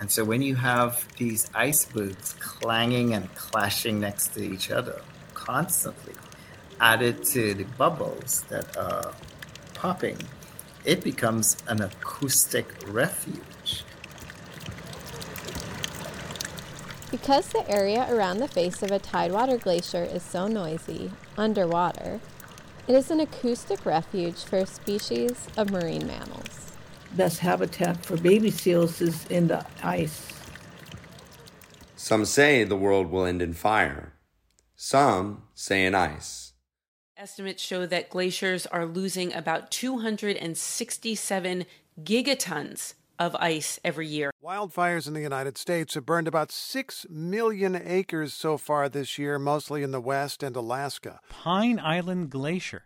And 0.00 0.10
so 0.10 0.24
when 0.24 0.42
you 0.42 0.54
have 0.54 1.06
these 1.16 1.50
icebergs 1.54 2.34
clanging 2.34 3.14
and 3.14 3.34
clashing 3.34 4.00
next 4.00 4.28
to 4.34 4.42
each 4.42 4.70
other 4.70 5.02
constantly, 5.34 6.14
added 6.80 7.24
to 7.24 7.54
the 7.54 7.64
bubbles 7.64 8.42
that 8.48 8.76
are 8.76 9.12
popping, 9.74 10.18
it 10.84 11.02
becomes 11.02 11.56
an 11.66 11.82
acoustic 11.82 12.66
refuge. 12.86 13.84
Because 17.10 17.48
the 17.48 17.68
area 17.70 18.06
around 18.10 18.38
the 18.38 18.48
face 18.48 18.82
of 18.82 18.90
a 18.90 18.98
tidewater 18.98 19.56
glacier 19.56 20.04
is 20.04 20.22
so 20.22 20.46
noisy, 20.46 21.10
underwater, 21.36 22.20
it 22.86 22.94
is 22.94 23.10
an 23.10 23.20
acoustic 23.20 23.84
refuge 23.84 24.44
for 24.44 24.58
a 24.58 24.66
species 24.66 25.48
of 25.56 25.70
marine 25.70 26.06
mammals. 26.06 26.57
Best 27.12 27.40
habitat 27.40 28.04
for 28.04 28.16
baby 28.16 28.50
seals 28.50 29.00
is 29.00 29.26
in 29.26 29.48
the 29.48 29.64
ice. 29.82 30.32
Some 31.96 32.24
say 32.24 32.64
the 32.64 32.76
world 32.76 33.10
will 33.10 33.24
end 33.24 33.42
in 33.42 33.54
fire. 33.54 34.12
Some 34.76 35.42
say 35.54 35.84
in 35.84 35.94
ice. 35.94 36.52
Estimates 37.16 37.62
show 37.62 37.84
that 37.86 38.10
glaciers 38.10 38.66
are 38.66 38.86
losing 38.86 39.32
about 39.34 39.72
267 39.72 41.66
gigatons 42.00 42.94
of 43.18 43.34
ice 43.40 43.80
every 43.82 44.06
year. 44.06 44.30
Wildfires 44.44 45.08
in 45.08 45.14
the 45.14 45.20
United 45.20 45.58
States 45.58 45.94
have 45.94 46.06
burned 46.06 46.28
about 46.28 46.52
6 46.52 47.06
million 47.10 47.74
acres 47.74 48.32
so 48.32 48.56
far 48.56 48.88
this 48.88 49.18
year, 49.18 49.38
mostly 49.38 49.82
in 49.82 49.90
the 49.90 50.00
West 50.00 50.44
and 50.44 50.54
Alaska. 50.54 51.18
Pine 51.28 51.80
Island 51.80 52.30
Glacier 52.30 52.84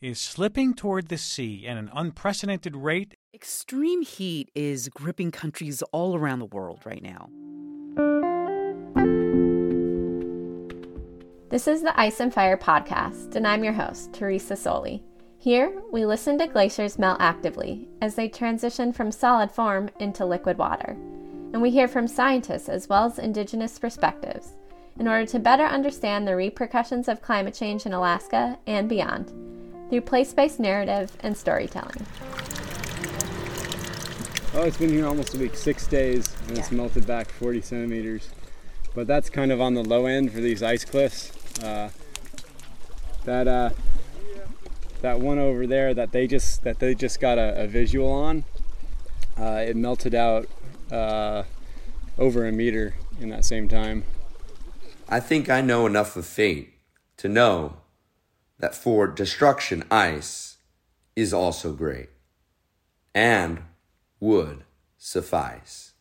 is 0.00 0.18
slipping 0.18 0.72
toward 0.74 1.08
the 1.08 1.18
sea 1.18 1.66
at 1.66 1.76
an 1.76 1.90
unprecedented 1.94 2.76
rate. 2.76 3.16
Extreme 3.34 4.02
heat 4.02 4.48
is 4.54 4.88
gripping 4.90 5.32
countries 5.32 5.82
all 5.90 6.14
around 6.14 6.38
the 6.38 6.44
world 6.44 6.78
right 6.84 7.02
now. 7.02 7.28
This 11.48 11.66
is 11.66 11.82
the 11.82 11.98
Ice 11.98 12.20
and 12.20 12.32
Fire 12.32 12.56
podcast, 12.56 13.34
and 13.34 13.44
I'm 13.44 13.64
your 13.64 13.72
host, 13.72 14.12
Teresa 14.12 14.54
Soli. 14.54 15.02
Here, 15.36 15.82
we 15.90 16.06
listen 16.06 16.38
to 16.38 16.46
glaciers 16.46 16.96
melt 16.96 17.16
actively 17.20 17.88
as 18.00 18.14
they 18.14 18.28
transition 18.28 18.92
from 18.92 19.10
solid 19.10 19.50
form 19.50 19.90
into 19.98 20.24
liquid 20.24 20.56
water. 20.56 20.90
And 21.52 21.60
we 21.60 21.72
hear 21.72 21.88
from 21.88 22.06
scientists 22.06 22.68
as 22.68 22.88
well 22.88 23.06
as 23.06 23.18
indigenous 23.18 23.80
perspectives 23.80 24.52
in 25.00 25.08
order 25.08 25.26
to 25.26 25.40
better 25.40 25.64
understand 25.64 26.24
the 26.28 26.36
repercussions 26.36 27.08
of 27.08 27.20
climate 27.20 27.54
change 27.54 27.84
in 27.84 27.94
Alaska 27.94 28.56
and 28.68 28.88
beyond 28.88 29.32
through 29.90 30.02
place 30.02 30.32
based 30.32 30.60
narrative 30.60 31.16
and 31.20 31.36
storytelling. 31.36 32.06
Oh, 34.56 34.62
it's 34.62 34.76
been 34.76 34.90
here 34.90 35.04
almost 35.04 35.34
a 35.34 35.38
week, 35.38 35.56
six 35.56 35.84
days, 35.88 36.32
and 36.46 36.56
it's 36.56 36.70
melted 36.70 37.08
back 37.08 37.28
40 37.28 37.60
centimeters. 37.60 38.30
But 38.94 39.08
that's 39.08 39.28
kind 39.28 39.50
of 39.50 39.60
on 39.60 39.74
the 39.74 39.82
low 39.82 40.06
end 40.06 40.30
for 40.30 40.38
these 40.38 40.62
ice 40.62 40.84
cliffs. 40.84 41.32
Uh, 41.60 41.90
that 43.24 43.48
uh, 43.48 43.70
that 45.02 45.18
one 45.18 45.40
over 45.40 45.66
there 45.66 45.92
that 45.94 46.12
they 46.12 46.28
just 46.28 46.62
that 46.62 46.78
they 46.78 46.94
just 46.94 47.18
got 47.18 47.36
a, 47.36 47.64
a 47.64 47.66
visual 47.66 48.08
on, 48.08 48.44
uh, 49.36 49.64
it 49.66 49.74
melted 49.74 50.14
out 50.14 50.46
uh, 50.92 51.42
over 52.16 52.46
a 52.46 52.52
meter 52.52 52.94
in 53.20 53.30
that 53.30 53.44
same 53.44 53.68
time. 53.68 54.04
I 55.08 55.18
think 55.18 55.50
I 55.50 55.62
know 55.62 55.84
enough 55.84 56.14
of 56.14 56.26
fate 56.26 56.74
to 57.16 57.28
know 57.28 57.78
that 58.60 58.76
for 58.76 59.08
destruction, 59.08 59.82
ice 59.90 60.58
is 61.16 61.34
also 61.34 61.72
great 61.72 62.10
and 63.14 63.62
would 64.24 64.64
suffice. 64.96 65.92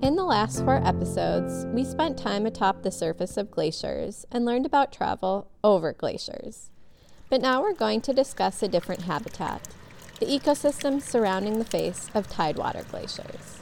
In 0.00 0.16
the 0.16 0.24
last 0.24 0.64
four 0.64 0.80
episodes, 0.82 1.66
we 1.74 1.84
spent 1.84 2.16
time 2.16 2.46
atop 2.46 2.82
the 2.82 2.90
surface 2.90 3.36
of 3.36 3.50
glaciers 3.50 4.24
and 4.32 4.46
learned 4.46 4.64
about 4.64 4.90
travel 4.90 5.50
over 5.62 5.92
glaciers. 5.92 6.70
But 7.28 7.42
now 7.42 7.60
we're 7.60 7.74
going 7.74 8.00
to 8.02 8.14
discuss 8.14 8.62
a 8.62 8.68
different 8.68 9.02
habitat 9.02 9.68
the 10.20 10.26
ecosystem 10.26 11.02
surrounding 11.02 11.58
the 11.58 11.64
face 11.66 12.08
of 12.14 12.30
tidewater 12.30 12.84
glaciers. 12.84 13.58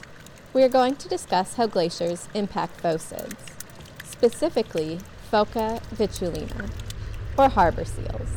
We 0.53 0.63
are 0.63 0.69
going 0.69 0.95
to 0.97 1.09
discuss 1.09 1.55
how 1.55 1.65
glaciers 1.65 2.29
impact 2.35 2.81
phocids, 2.81 3.62
specifically 4.23 4.99
Phoca 5.29 5.81
vitulina, 5.95 6.69
or 7.37 7.49
harbor 7.49 7.83
seals. 7.83 8.29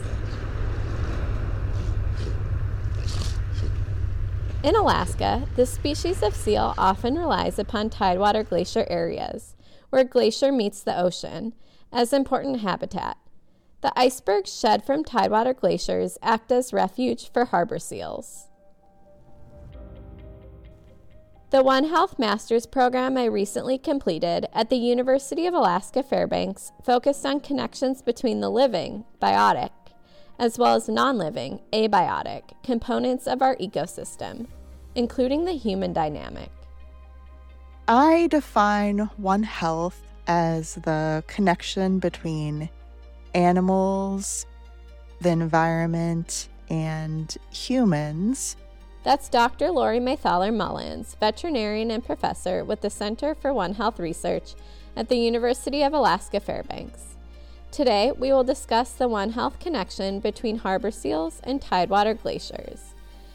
In 4.64 4.74
Alaska, 4.74 5.46
this 5.54 5.70
species 5.70 6.24
of 6.24 6.34
seal 6.34 6.74
often 6.76 7.14
relies 7.14 7.60
upon 7.60 7.88
tidewater 7.88 8.42
glacier 8.42 8.84
areas, 8.90 9.54
where 9.90 10.02
glacier 10.02 10.50
meets 10.50 10.82
the 10.82 10.98
ocean, 11.00 11.52
as 11.92 12.12
important 12.12 12.62
habitat. 12.62 13.16
The 13.82 13.92
icebergs 13.96 14.58
shed 14.58 14.84
from 14.84 15.04
tidewater 15.04 15.54
glaciers 15.54 16.18
act 16.20 16.50
as 16.50 16.72
refuge 16.72 17.30
for 17.32 17.44
harbor 17.44 17.78
seals. 17.78 18.45
The 21.56 21.62
One 21.62 21.84
Health 21.84 22.18
Master's 22.18 22.66
program 22.66 23.16
I 23.16 23.24
recently 23.24 23.78
completed 23.78 24.46
at 24.52 24.68
the 24.68 24.76
University 24.76 25.46
of 25.46 25.54
Alaska 25.54 26.02
Fairbanks 26.02 26.70
focused 26.84 27.24
on 27.24 27.40
connections 27.40 28.02
between 28.02 28.40
the 28.40 28.50
living, 28.50 29.06
biotic, 29.22 29.70
as 30.38 30.58
well 30.58 30.74
as 30.74 30.86
non 30.86 31.16
living, 31.16 31.60
abiotic, 31.72 32.62
components 32.62 33.26
of 33.26 33.40
our 33.40 33.56
ecosystem, 33.56 34.48
including 34.94 35.46
the 35.46 35.54
human 35.54 35.94
dynamic. 35.94 36.50
I 37.88 38.26
define 38.26 38.98
One 39.16 39.42
Health 39.42 40.02
as 40.26 40.74
the 40.74 41.24
connection 41.26 42.00
between 42.00 42.68
animals, 43.32 44.44
the 45.22 45.30
environment, 45.30 46.50
and 46.68 47.34
humans. 47.50 48.56
That's 49.06 49.28
Dr. 49.28 49.70
Lori 49.70 50.00
Maythaler 50.00 50.52
Mullins, 50.52 51.14
veterinarian 51.20 51.92
and 51.92 52.04
professor 52.04 52.64
with 52.64 52.80
the 52.80 52.90
Center 52.90 53.36
for 53.36 53.54
One 53.54 53.74
Health 53.74 54.00
Research 54.00 54.56
at 54.96 55.08
the 55.08 55.14
University 55.14 55.84
of 55.84 55.92
Alaska 55.92 56.40
Fairbanks. 56.40 57.14
Today, 57.70 58.10
we 58.10 58.32
will 58.32 58.42
discuss 58.42 58.90
the 58.90 59.06
One 59.06 59.30
Health 59.30 59.60
connection 59.60 60.18
between 60.18 60.58
harbor 60.58 60.90
seals 60.90 61.40
and 61.44 61.62
tidewater 61.62 62.14
glaciers, 62.14 62.94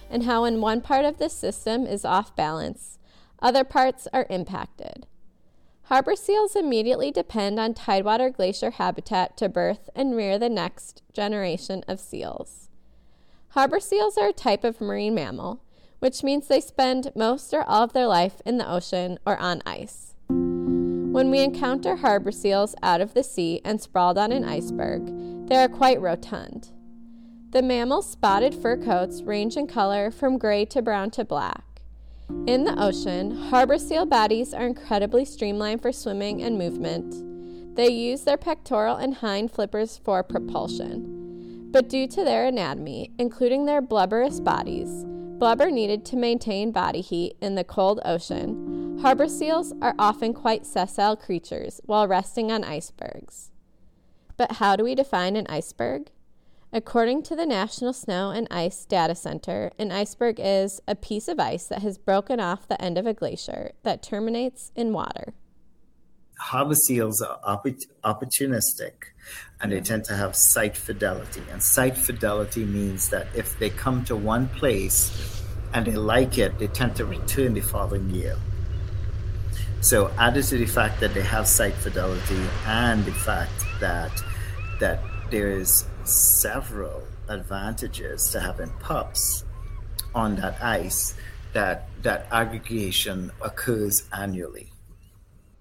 and 0.09 0.23
how 0.23 0.41
when 0.41 0.59
one 0.59 0.81
part 0.81 1.05
of 1.05 1.19
the 1.19 1.29
system 1.29 1.87
is 1.87 2.03
off 2.03 2.35
balance, 2.35 2.99
other 3.41 3.63
parts 3.63 4.09
are 4.11 4.27
impacted. 4.29 5.07
Harbor 5.83 6.17
seals 6.17 6.53
immediately 6.53 7.11
depend 7.11 7.61
on 7.61 7.75
tidewater 7.75 8.29
glacier 8.29 8.71
habitat 8.71 9.37
to 9.37 9.47
birth 9.47 9.89
and 9.95 10.17
rear 10.17 10.37
the 10.37 10.49
next 10.49 11.01
generation 11.13 11.85
of 11.87 12.01
seals. 12.01 12.70
Harbor 13.51 13.81
seals 13.81 14.17
are 14.17 14.29
a 14.29 14.33
type 14.33 14.63
of 14.63 14.79
marine 14.79 15.13
mammal, 15.13 15.61
which 15.99 16.23
means 16.23 16.47
they 16.47 16.61
spend 16.61 17.11
most 17.17 17.53
or 17.53 17.63
all 17.63 17.83
of 17.83 17.91
their 17.91 18.07
life 18.07 18.41
in 18.45 18.57
the 18.57 18.71
ocean 18.71 19.19
or 19.25 19.37
on 19.37 19.61
ice. 19.65 20.15
When 20.29 21.29
we 21.29 21.41
encounter 21.41 21.97
harbor 21.97 22.31
seals 22.31 22.75
out 22.81 23.01
of 23.01 23.13
the 23.13 23.23
sea 23.23 23.59
and 23.65 23.81
sprawled 23.81 24.17
on 24.17 24.31
an 24.31 24.45
iceberg, 24.45 25.47
they 25.49 25.57
are 25.57 25.67
quite 25.67 25.99
rotund. 25.99 26.69
The 27.49 27.61
mammal's 27.61 28.09
spotted 28.09 28.55
fur 28.55 28.77
coats 28.77 29.21
range 29.21 29.57
in 29.57 29.67
color 29.67 30.11
from 30.11 30.37
gray 30.37 30.63
to 30.67 30.81
brown 30.81 31.11
to 31.11 31.25
black. 31.25 31.81
In 32.47 32.63
the 32.63 32.81
ocean, 32.81 33.31
harbor 33.49 33.77
seal 33.77 34.05
bodies 34.05 34.53
are 34.53 34.65
incredibly 34.65 35.25
streamlined 35.25 35.81
for 35.81 35.91
swimming 35.91 36.41
and 36.41 36.57
movement. 36.57 37.75
They 37.75 37.89
use 37.89 38.21
their 38.21 38.37
pectoral 38.37 38.95
and 38.95 39.15
hind 39.15 39.51
flippers 39.51 39.97
for 39.97 40.23
propulsion. 40.23 41.20
But 41.71 41.87
due 41.87 42.05
to 42.07 42.25
their 42.25 42.45
anatomy, 42.45 43.11
including 43.17 43.65
their 43.65 43.81
blubberous 43.81 44.41
bodies, 44.41 45.05
blubber 45.05 45.71
needed 45.71 46.03
to 46.05 46.17
maintain 46.17 46.73
body 46.73 46.99
heat 46.99 47.37
in 47.41 47.55
the 47.55 47.63
cold 47.63 48.01
ocean, 48.03 48.99
harbor 49.01 49.29
seals 49.29 49.73
are 49.81 49.95
often 49.97 50.33
quite 50.33 50.65
sessile 50.65 51.15
creatures 51.15 51.79
while 51.85 52.09
resting 52.09 52.51
on 52.51 52.65
icebergs. 52.65 53.51
But 54.35 54.53
how 54.53 54.75
do 54.75 54.83
we 54.83 54.95
define 54.95 55.37
an 55.37 55.47
iceberg? 55.47 56.11
According 56.73 57.23
to 57.23 57.37
the 57.37 57.45
National 57.45 57.93
Snow 57.93 58.31
and 58.31 58.47
Ice 58.51 58.85
Data 58.85 59.15
Center, 59.15 59.71
an 59.79 59.93
iceberg 59.93 60.39
is 60.39 60.81
a 60.89 60.95
piece 60.95 61.29
of 61.29 61.39
ice 61.39 61.67
that 61.67 61.81
has 61.81 61.97
broken 61.97 62.41
off 62.41 62.67
the 62.67 62.81
end 62.81 62.97
of 62.97 63.05
a 63.05 63.13
glacier 63.13 63.71
that 63.83 64.03
terminates 64.03 64.73
in 64.75 64.91
water. 64.91 65.33
Harbor 66.41 66.73
seals 66.73 67.21
are 67.21 67.39
opportunistic 68.03 68.93
and 69.61 69.71
they 69.71 69.79
tend 69.79 70.03
to 70.05 70.15
have 70.15 70.35
site 70.35 70.75
fidelity. 70.75 71.43
And 71.51 71.61
site 71.61 71.95
fidelity 71.95 72.65
means 72.65 73.09
that 73.09 73.27
if 73.35 73.59
they 73.59 73.69
come 73.69 74.03
to 74.05 74.15
one 74.15 74.47
place 74.49 75.43
and 75.71 75.85
they 75.85 75.95
like 75.95 76.39
it, 76.39 76.57
they 76.57 76.65
tend 76.65 76.95
to 76.95 77.05
return 77.05 77.53
the 77.53 77.61
following 77.61 78.09
year. 78.09 78.35
So, 79.81 80.11
added 80.17 80.43
to 80.45 80.57
the 80.57 80.65
fact 80.65 80.99
that 80.99 81.13
they 81.13 81.21
have 81.21 81.47
site 81.47 81.75
fidelity 81.75 82.41
and 82.65 83.05
the 83.05 83.13
fact 83.13 83.63
that 83.79 84.11
that 84.79 84.99
there 85.29 85.51
is 85.51 85.85
several 86.05 87.03
advantages 87.29 88.31
to 88.31 88.39
having 88.39 88.69
pups 88.79 89.45
on 90.15 90.35
that 90.37 90.61
ice 90.61 91.13
that 91.53 91.87
that 92.01 92.27
aggregation 92.31 93.31
occurs 93.41 94.07
annually. 94.11 94.70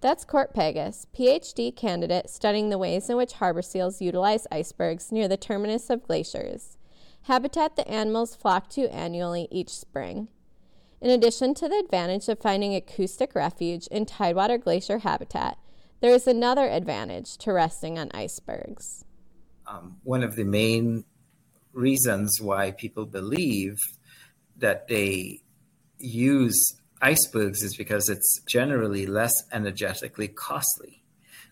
That's 0.01 0.25
Court 0.25 0.55
Pegas, 0.55 1.07
PhD 1.15 1.77
candidate 1.77 2.31
studying 2.31 2.71
the 2.71 2.79
ways 2.79 3.11
in 3.11 3.19
which 3.19 3.35
harbor 3.35 3.61
seals 3.61 4.01
utilize 4.01 4.47
icebergs 4.51 5.13
near 5.13 5.29
the 5.29 5.37
terminus 5.37 5.91
of 5.91 6.07
glaciers, 6.07 6.79
habitat 7.23 7.77
the 7.77 7.87
animals 7.87 8.35
flock 8.35 8.71
to 8.71 8.93
annually 8.95 9.47
each 9.51 9.69
spring. 9.69 10.29
In 11.03 11.11
addition 11.11 11.53
to 11.55 11.69
the 11.69 11.79
advantage 11.79 12.29
of 12.29 12.41
finding 12.41 12.75
acoustic 12.75 13.35
refuge 13.35 13.87
in 13.89 14.07
tidewater 14.07 14.57
glacier 14.57 14.99
habitat, 14.99 15.59
there 16.01 16.15
is 16.15 16.27
another 16.27 16.67
advantage 16.67 17.37
to 17.39 17.53
resting 17.53 17.99
on 17.99 18.11
icebergs. 18.15 19.05
Um, 19.67 19.99
one 20.03 20.23
of 20.23 20.35
the 20.35 20.45
main 20.45 21.05
reasons 21.75 22.39
why 22.41 22.71
people 22.71 23.05
believe 23.05 23.77
that 24.57 24.89
they 24.89 25.43
use 25.99 26.80
icebergs 27.03 27.63
is 27.63 27.77
because 27.77 28.09
it's 28.09 28.41
generally 28.47 29.07
less 29.07 29.33
energetically 29.53 30.29
costly 30.29 31.03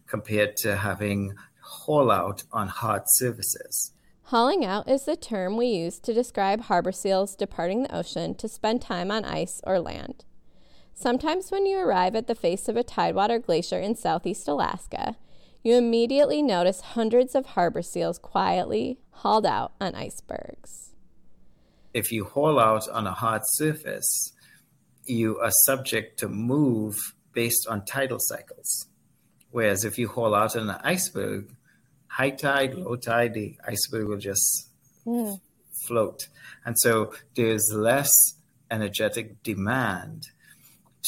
compared 0.07 0.57
to 0.59 0.77
having 0.77 1.35
haul 1.61 2.11
out 2.11 2.45
on 2.53 2.69
hard 2.69 3.03
surfaces. 3.07 3.93
Hauling 4.25 4.65
out 4.65 4.89
is 4.89 5.05
the 5.05 5.17
term 5.17 5.57
we 5.57 5.67
use 5.67 5.99
to 6.01 6.13
describe 6.13 6.63
harbor 6.63 6.93
seals 6.93 7.35
departing 7.35 7.83
the 7.83 7.97
ocean 7.97 8.35
to 8.35 8.49
spend 8.49 8.83
time 8.83 9.11
on 9.11 9.25
ice 9.25 9.61
or 9.67 9.81
land. 9.81 10.25
Sometimes, 10.95 11.51
when 11.51 11.65
you 11.65 11.79
arrive 11.79 12.15
at 12.15 12.27
the 12.27 12.35
face 12.35 12.69
of 12.69 12.77
a 12.77 12.83
tidewater 12.83 13.39
glacier 13.39 13.79
in 13.79 13.95
southeast 13.95 14.49
Alaska, 14.49 15.17
you 15.63 15.77
immediately 15.77 16.43
notice 16.43 16.81
hundreds 16.81 17.35
of 17.35 17.47
harbor 17.47 17.83
seals 17.83 18.19
quietly 18.19 18.99
hauled 19.11 19.47
out 19.47 19.73
on 19.81 19.95
icebergs. 19.95 20.95
If 21.95 22.13
you 22.13 22.25
haul 22.25 22.59
out 22.59 22.89
on 22.89 23.07
a 23.07 23.13
hard 23.13 23.43
surface, 23.55 24.33
you 25.09 25.39
are 25.39 25.51
subject 25.65 26.19
to 26.21 26.29
move 26.29 26.97
based 27.33 27.67
on 27.69 27.85
tidal 27.85 28.19
cycles. 28.21 28.87
Whereas 29.51 29.85
if 29.85 29.99
you 29.99 30.09
haul 30.09 30.35
out 30.35 30.57
on 30.57 30.69
an 30.69 30.81
iceberg, 30.83 31.55
high 32.09 32.31
tide, 32.31 32.75
low 32.75 32.97
tide, 32.97 33.35
the 33.35 33.57
iceberg 33.67 34.09
will 34.09 34.19
just 34.19 34.69
mm. 35.07 35.41
float. 35.87 36.29
And 36.65 36.77
so 36.79 37.15
there's 37.35 37.71
less 37.73 38.13
energetic 38.71 39.43
demand 39.43 40.25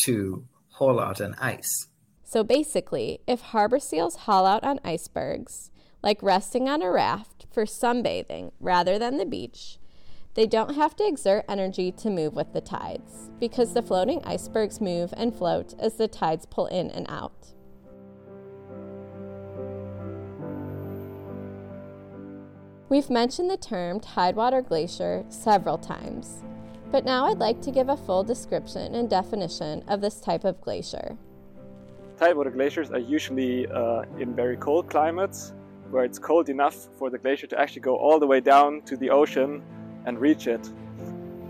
to 0.05 0.47
haul 0.69 1.01
out 1.01 1.21
on 1.21 1.35
ice. 1.35 1.89
So 2.25 2.45
basically, 2.45 3.21
if 3.27 3.41
harbor 3.41 3.81
seals 3.81 4.15
haul 4.15 4.47
out 4.47 4.63
on 4.63 4.79
icebergs, 4.85 5.71
like 6.03 6.23
resting 6.23 6.69
on 6.69 6.81
a 6.81 6.91
raft 6.91 7.47
for 7.53 7.65
sunbathing 7.65 8.53
rather 8.61 8.99
than 8.99 9.17
the 9.17 9.27
beach, 9.27 9.80
they 10.35 10.47
don't 10.47 10.75
have 10.75 10.95
to 10.97 11.07
exert 11.07 11.45
energy 11.49 11.91
to 11.91 12.09
move 12.09 12.35
with 12.35 12.53
the 12.53 12.61
tides 12.61 13.31
because 13.41 13.75
the 13.75 13.83
floating 13.83 14.23
icebergs 14.25 14.81
move 14.81 15.13
and 15.17 15.35
float 15.35 15.75
as 15.79 15.95
the 15.95 16.07
tides 16.07 16.47
pull 16.47 16.67
in 16.67 16.91
and 16.91 17.07
out. 17.09 17.53
We've 22.89 23.11
mentioned 23.11 23.51
the 23.51 23.57
term 23.57 24.01
tidewater 24.01 24.63
glacier 24.63 25.25
several 25.29 25.79
times, 25.79 26.43
but 26.91 27.05
now 27.05 27.27
I'd 27.27 27.39
like 27.39 27.61
to 27.63 27.71
give 27.71 27.89
a 27.89 27.97
full 27.97 28.25
description 28.25 28.95
and 28.95 29.09
definition 29.09 29.85
of 29.89 30.01
this 30.01 30.21
type 30.21 30.45
of 30.45 30.61
glacier. 30.61 31.17
Tidewater 32.19 32.51
glaciers 32.51 32.91
are 32.91 32.99
usually 32.99 33.67
uh, 33.69 34.03
in 34.19 34.35
very 34.35 34.57
cold 34.57 34.91
climates 34.91 35.55
where 35.91 36.05
it's 36.05 36.19
cold 36.19 36.49
enough 36.49 36.89
for 36.99 37.11
the 37.11 37.19
glacier 37.19 37.47
to 37.49 37.59
actually 37.59 37.81
go 37.81 37.97
all 37.97 38.19
the 38.19 38.27
way 38.27 38.41
down 38.41 38.83
to 38.83 38.97
the 38.97 39.11
ocean 39.11 39.63
and 40.07 40.19
reach 40.19 40.47
it. 40.47 40.69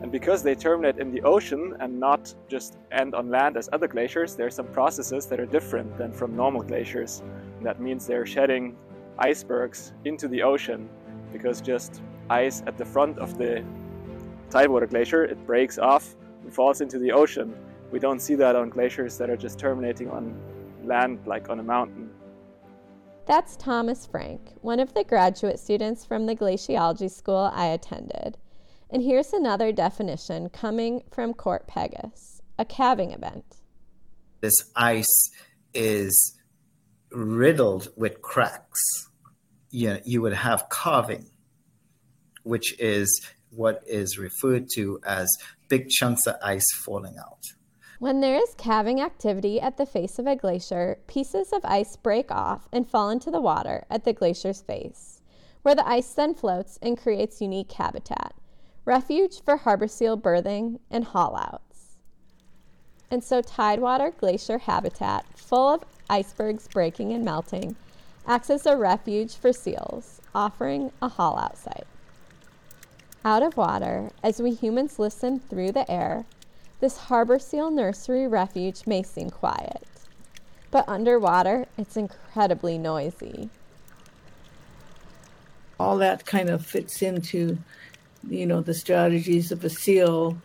And 0.02 0.11
because 0.11 0.43
they 0.43 0.55
terminate 0.55 0.99
in 0.99 1.12
the 1.12 1.20
ocean 1.23 1.76
and 1.81 2.00
not 2.00 2.35
just 2.49 2.79
end 2.91 3.14
on 3.14 3.29
land 3.29 3.56
as 3.56 3.69
other 3.73 3.87
glaciers, 3.87 4.35
there 4.35 4.47
are 4.47 4.50
some 4.50 4.67
processes 4.69 5.26
that 5.26 5.38
are 5.38 5.47
different 5.47 5.97
than 5.99 6.12
from 6.12 6.35
normal 6.35 6.62
glaciers. 6.62 7.23
And 7.58 7.67
that 7.67 7.81
means 7.81 8.06
they're 8.06 8.26
shedding 8.26 8.76
icebergs 9.19 9.93
into 10.05 10.26
the 10.29 10.43
ocean 10.43 10.88
because 11.32 11.61
just 11.61 12.00
ice 12.31 12.62
at 12.67 12.79
the 12.79 12.85
front 12.85 13.19
of 13.19 13.37
the 13.37 13.62
tidewater 14.49 14.87
glacier, 14.87 15.25
it 15.25 15.47
breaks 15.47 15.79
off 15.79 16.17
and 16.43 16.52
falls 16.52 16.81
into 16.81 16.99
the 16.99 17.12
ocean. 17.12 17.55
We 17.91 17.99
don't 17.99 18.20
see 18.20 18.35
that 18.37 18.56
on 18.56 18.70
glaciers 18.70 19.19
that 19.19 19.31
are 19.31 19.37
just 19.37 19.58
terminating 19.58 20.11
on 20.11 20.35
land 20.85 21.20
like 21.26 21.50
on 21.50 21.61
a 21.61 21.62
mountain. 21.62 22.09
That's 23.30 23.54
Thomas 23.54 24.06
Frank, 24.06 24.54
one 24.60 24.80
of 24.80 24.92
the 24.92 25.04
graduate 25.04 25.60
students 25.60 26.04
from 26.04 26.26
the 26.26 26.34
glaciology 26.34 27.08
school 27.08 27.48
I 27.54 27.66
attended. 27.66 28.36
And 28.90 29.04
here's 29.04 29.32
another 29.32 29.70
definition 29.70 30.48
coming 30.48 31.04
from 31.12 31.34
Court 31.34 31.68
Pegas 31.68 32.40
a 32.58 32.64
calving 32.64 33.12
event. 33.12 33.44
This 34.40 34.56
ice 34.74 35.30
is 35.72 36.40
riddled 37.12 37.92
with 37.96 38.20
cracks. 38.20 38.80
You, 39.70 39.90
know, 39.90 40.00
you 40.04 40.22
would 40.22 40.34
have 40.34 40.68
calving, 40.68 41.30
which 42.42 42.76
is 42.80 43.24
what 43.50 43.80
is 43.86 44.18
referred 44.18 44.66
to 44.74 44.98
as 45.06 45.30
big 45.68 45.88
chunks 45.88 46.26
of 46.26 46.34
ice 46.42 46.66
falling 46.84 47.14
out. 47.16 47.44
When 48.00 48.23
there 48.23 48.37
is 48.37 48.55
calving 48.56 48.99
activity 48.99 49.61
at 49.61 49.76
the 49.76 49.85
face 49.85 50.19
of 50.19 50.26
a 50.26 50.35
glacier, 50.35 51.00
pieces 51.06 51.52
of 51.52 51.67
ice 51.67 51.97
break 51.97 52.31
off 52.31 52.67
and 52.73 52.88
fall 52.88 53.11
into 53.11 53.31
the 53.31 53.43
water 53.43 53.85
at 53.91 54.05
the 54.05 54.14
glacier's 54.14 54.62
face, 54.62 55.20
where 55.61 55.75
the 55.75 55.87
ice 55.87 56.11
then 56.14 56.32
floats 56.32 56.79
and 56.81 56.97
creates 56.97 57.43
unique 57.43 57.70
habitat, 57.73 58.32
refuge 58.87 59.43
for 59.44 59.58
harbor 59.58 59.87
seal 59.87 60.17
birthing 60.17 60.79
and 60.91 61.08
haulouts. 61.08 61.99
And 63.11 63.23
so, 63.23 63.43
tidewater 63.43 64.12
glacier 64.12 64.56
habitat, 64.56 65.26
full 65.37 65.75
of 65.75 65.85
icebergs 66.08 66.69
breaking 66.69 67.12
and 67.12 67.23
melting, 67.23 67.76
acts 68.26 68.49
as 68.49 68.64
a 68.64 68.79
refuge 68.79 69.35
for 69.37 69.52
seals, 69.52 70.23
offering 70.35 70.91
a 71.02 71.11
haulout 71.11 71.58
site. 71.58 71.87
Out 73.26 73.43
of 73.43 73.58
water, 73.58 74.11
as 74.23 74.41
we 74.41 74.52
humans 74.55 74.99
listen 74.99 75.38
through 75.38 75.73
the 75.73 75.91
air, 75.91 76.25
this 76.80 76.96
harbor 76.96 77.38
seal 77.38 77.70
nursery 77.70 78.26
refuge 78.26 78.86
may 78.86 79.02
seem 79.02 79.30
quiet, 79.30 79.86
but 80.70 80.88
underwater 80.88 81.66
it's 81.76 81.96
incredibly 81.96 82.78
noisy. 82.78 83.50
All 85.78 85.99
that 85.99 86.26
kind 86.26 86.50
of 86.50 86.64
fits 86.66 87.02
into, 87.02 87.58
you 88.28 88.46
know, 88.46 88.60
the 88.60 88.75
strategies 88.75 89.52
of 89.52 89.64
a 89.64 89.70
seal. 89.70 90.37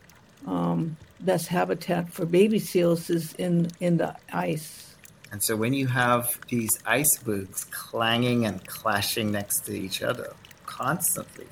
Um, 0.45 0.97
best 1.21 1.47
habitat 1.47 2.11
for 2.13 2.25
baby 2.25 2.59
seals 2.59 3.09
is 3.09 3.33
in 3.33 3.69
in 3.79 3.97
the 3.97 4.15
ice. 4.31 4.95
And 5.31 5.41
so 5.41 5.55
when 5.55 5.73
you 5.73 5.87
have 5.87 6.39
these 6.47 6.79
icebergs 6.85 7.65
clanging 7.65 8.45
and 8.45 8.65
clashing 8.67 9.31
next 9.31 9.61
to 9.65 9.73
each 9.73 10.01
other 10.01 10.33
constantly, 10.65 11.47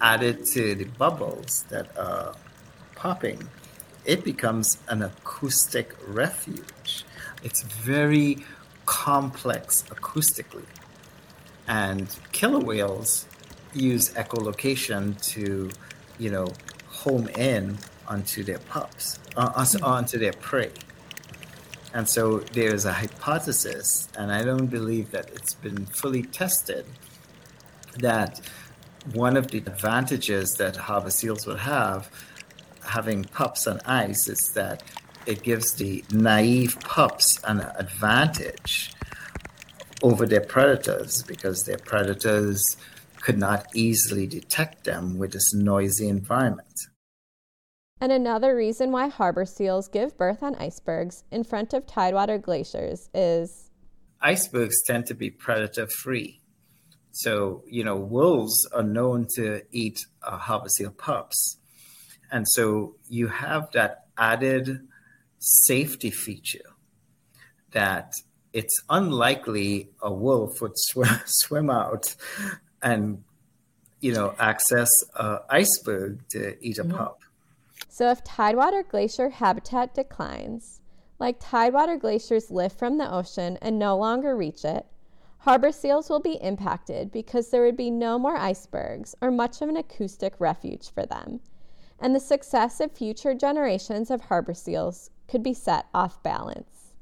added 0.00 0.44
to 0.46 0.74
the 0.74 0.84
bubbles 0.84 1.64
that 1.68 1.96
are 1.96 2.34
popping, 2.96 3.48
it 4.04 4.24
becomes 4.24 4.78
an 4.88 5.02
acoustic 5.02 5.94
refuge. 6.06 7.04
It's 7.42 7.62
very 7.62 8.44
complex 8.86 9.84
acoustically. 9.88 10.66
And 11.66 12.14
killer 12.32 12.60
whales 12.60 13.26
use 13.72 14.10
echolocation 14.10 15.20
to, 15.32 15.70
you 16.18 16.30
know, 16.30 16.48
home 16.88 17.28
in 17.28 17.78
onto 18.06 18.44
their 18.44 18.58
pups, 18.58 19.18
uh, 19.36 19.66
onto 19.82 20.18
their 20.18 20.32
prey. 20.32 20.70
And 21.94 22.08
so 22.08 22.40
there's 22.40 22.84
a 22.84 22.92
hypothesis, 22.92 24.08
and 24.18 24.32
I 24.32 24.42
don't 24.44 24.66
believe 24.66 25.12
that 25.12 25.30
it's 25.30 25.54
been 25.54 25.86
fully 25.86 26.22
tested, 26.22 26.84
that 27.98 28.40
one 29.12 29.36
of 29.36 29.48
the 29.48 29.58
advantages 29.58 30.56
that 30.56 30.76
harbor 30.76 31.10
seals 31.10 31.46
would 31.46 31.60
have 31.60 32.10
having 32.94 33.24
pups 33.24 33.66
on 33.66 33.80
ice 33.84 34.28
is 34.28 34.52
that 34.54 34.82
it 35.26 35.42
gives 35.42 35.74
the 35.74 36.04
naive 36.12 36.78
pups 36.80 37.42
an 37.44 37.60
advantage 37.76 38.92
over 40.02 40.26
their 40.26 40.40
predators 40.40 41.22
because 41.24 41.64
their 41.64 41.78
predators 41.78 42.76
could 43.20 43.38
not 43.38 43.66
easily 43.74 44.26
detect 44.26 44.84
them 44.84 45.18
with 45.18 45.32
this 45.32 45.52
noisy 45.52 46.08
environment. 46.08 46.78
And 48.00 48.12
another 48.12 48.54
reason 48.54 48.92
why 48.92 49.08
harbor 49.08 49.46
seals 49.46 49.88
give 49.88 50.16
birth 50.16 50.42
on 50.42 50.54
icebergs 50.56 51.24
in 51.32 51.42
front 51.42 51.72
of 51.74 51.86
tidewater 51.86 52.38
glaciers 52.38 53.08
is 53.12 53.70
icebergs 54.20 54.82
tend 54.86 55.06
to 55.06 55.14
be 55.14 55.30
predator 55.30 55.88
free. 55.88 56.40
So, 57.12 57.62
you 57.66 57.82
know, 57.82 57.96
wolves 57.96 58.68
are 58.72 58.82
known 58.82 59.26
to 59.36 59.62
eat 59.72 59.98
uh, 60.22 60.36
harbor 60.36 60.68
seal 60.68 60.90
pups. 60.90 61.56
And 62.30 62.46
so 62.48 62.96
you 63.08 63.28
have 63.28 63.70
that 63.72 64.06
added 64.16 64.86
safety 65.38 66.10
feature 66.10 66.70
that 67.72 68.12
it's 68.52 68.82
unlikely 68.88 69.90
a 70.00 70.12
wolf 70.12 70.60
would 70.62 70.72
swim, 70.76 71.20
swim 71.26 71.70
out 71.70 72.14
and 72.82 73.24
you 74.00 74.12
know 74.12 74.34
access 74.38 74.90
an 75.18 75.38
iceberg 75.48 76.20
to 76.28 76.56
eat 76.64 76.78
a 76.78 76.84
mm-hmm. 76.84 76.96
pup. 76.96 77.20
So 77.88 78.10
if 78.10 78.22
tidewater 78.24 78.82
glacier 78.82 79.30
habitat 79.30 79.94
declines, 79.94 80.80
like 81.18 81.36
tidewater 81.40 81.96
glaciers 81.96 82.50
lift 82.50 82.78
from 82.78 82.98
the 82.98 83.12
ocean 83.12 83.58
and 83.62 83.78
no 83.78 83.96
longer 83.96 84.36
reach 84.36 84.64
it, 84.64 84.84
harbor 85.38 85.72
seals 85.72 86.10
will 86.10 86.20
be 86.20 86.38
impacted 86.42 87.12
because 87.12 87.50
there 87.50 87.62
would 87.62 87.76
be 87.76 87.90
no 87.90 88.18
more 88.18 88.36
icebergs 88.36 89.14
or 89.20 89.30
much 89.30 89.62
of 89.62 89.68
an 89.68 89.76
acoustic 89.76 90.34
refuge 90.38 90.92
for 90.92 91.06
them, 91.06 91.40
and 92.00 92.14
the 92.14 92.20
success 92.20 92.80
of 92.80 92.92
future 92.92 93.34
generations 93.34 94.10
of 94.10 94.22
harbor 94.22 94.54
seals 94.54 95.10
could 95.28 95.42
be 95.42 95.54
set 95.54 95.86
off 95.94 96.22
balance. 96.22 96.92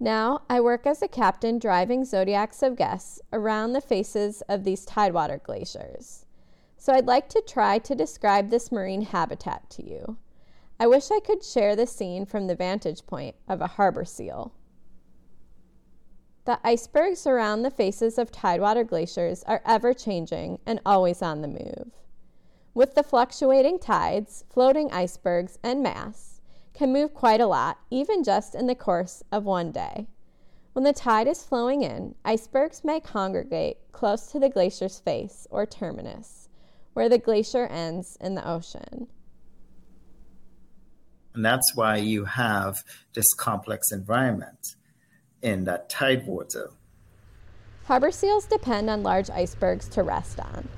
Now, 0.00 0.42
I 0.48 0.60
work 0.60 0.86
as 0.86 1.02
a 1.02 1.08
captain 1.08 1.58
driving 1.58 2.04
zodiacs 2.04 2.62
of 2.62 2.76
guests 2.76 3.20
around 3.32 3.72
the 3.72 3.80
faces 3.80 4.42
of 4.42 4.62
these 4.62 4.84
tidewater 4.84 5.38
glaciers. 5.38 6.24
So 6.76 6.92
I'd 6.92 7.06
like 7.06 7.28
to 7.30 7.42
try 7.44 7.78
to 7.80 7.94
describe 7.96 8.50
this 8.50 8.70
marine 8.70 9.02
habitat 9.02 9.68
to 9.70 9.84
you. 9.84 10.16
I 10.78 10.86
wish 10.86 11.10
I 11.10 11.18
could 11.18 11.42
share 11.42 11.74
the 11.74 11.88
scene 11.88 12.24
from 12.24 12.46
the 12.46 12.54
vantage 12.54 13.04
point 13.06 13.34
of 13.48 13.60
a 13.60 13.66
harbor 13.66 14.04
seal. 14.04 14.52
The 16.44 16.60
icebergs 16.62 17.26
around 17.26 17.62
the 17.62 17.70
faces 17.70 18.16
of 18.16 18.30
tidewater 18.30 18.84
glaciers 18.84 19.42
are 19.42 19.60
ever 19.66 19.92
changing 19.92 20.60
and 20.64 20.80
always 20.86 21.20
on 21.20 21.42
the 21.42 21.48
move. 21.48 21.90
With 22.78 22.94
the 22.94 23.02
fluctuating 23.02 23.80
tides, 23.80 24.44
floating 24.48 24.92
icebergs 24.92 25.58
and 25.64 25.82
mass 25.82 26.40
can 26.74 26.92
move 26.92 27.12
quite 27.12 27.40
a 27.40 27.46
lot, 27.48 27.78
even 27.90 28.22
just 28.22 28.54
in 28.54 28.68
the 28.68 28.76
course 28.76 29.20
of 29.32 29.42
one 29.42 29.72
day. 29.72 30.06
When 30.74 30.84
the 30.84 30.92
tide 30.92 31.26
is 31.26 31.42
flowing 31.42 31.82
in, 31.82 32.14
icebergs 32.24 32.84
may 32.84 33.00
congregate 33.00 33.78
close 33.90 34.30
to 34.30 34.38
the 34.38 34.48
glacier's 34.48 35.00
face 35.00 35.44
or 35.50 35.66
terminus, 35.66 36.48
where 36.92 37.08
the 37.08 37.18
glacier 37.18 37.66
ends 37.66 38.16
in 38.20 38.36
the 38.36 38.48
ocean. 38.48 39.08
And 41.34 41.44
that's 41.44 41.74
why 41.74 41.96
you 41.96 42.26
have 42.26 42.76
this 43.12 43.34
complex 43.38 43.90
environment 43.90 44.76
in 45.42 45.64
that 45.64 45.88
tide 45.88 46.28
water. 46.28 46.70
Harbor 47.86 48.12
seals 48.12 48.46
depend 48.46 48.88
on 48.88 49.02
large 49.02 49.30
icebergs 49.30 49.88
to 49.88 50.04
rest 50.04 50.38
on. 50.38 50.68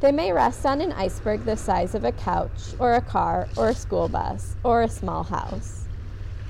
They 0.00 0.12
may 0.12 0.32
rest 0.32 0.64
on 0.64 0.80
an 0.80 0.92
iceberg 0.92 1.44
the 1.44 1.56
size 1.56 1.92
of 1.96 2.04
a 2.04 2.12
couch, 2.12 2.74
or 2.78 2.94
a 2.94 3.00
car, 3.00 3.48
or 3.56 3.70
a 3.70 3.74
school 3.74 4.08
bus, 4.08 4.54
or 4.62 4.82
a 4.82 4.88
small 4.88 5.24
house. 5.24 5.86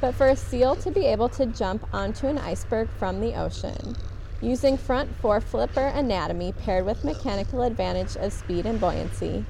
But 0.03 0.15
for 0.15 0.29
a 0.29 0.37
seal 0.37 0.77
to 0.77 0.91
be 0.91 1.07
able 1.07 1.31
to 1.31 1.47
jump 1.47 1.89
onto 1.95 2.27
an 2.27 2.37
iceberg 2.37 2.91
from 2.99 3.21
the 3.21 3.35
ocean, 3.35 3.97
using 4.43 4.77
front 4.77 5.21
foreflipper 5.23 5.97
anatomy 5.97 6.53
paired 6.53 6.85
with 6.85 7.05
mechanical 7.05 7.63
advantage 7.63 8.17
of 8.17 8.35
speed 8.35 8.67
and 8.67 8.79
buoyancy, 8.79 9.47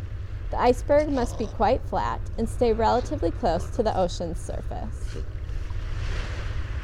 the 0.50 0.60
iceberg 0.60 1.08
must 1.08 1.36
be 1.36 1.46
quite 1.46 1.82
flat 1.82 2.20
and 2.38 2.48
stay 2.48 2.72
relatively 2.72 3.32
close 3.32 3.68
to 3.70 3.82
the 3.82 3.98
ocean's 3.98 4.40
surface. 4.40 5.16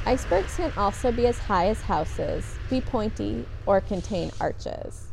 Icebergs 0.05 0.57
can 0.57 0.73
also 0.77 1.13
be 1.13 1.29
as 1.29 1.39
high 1.39 1.69
as 1.69 1.81
houses, 1.81 2.57
be 2.69 2.81
pointy, 2.81 3.47
or 3.67 3.81
contain 3.81 4.33
arches. 4.41 5.07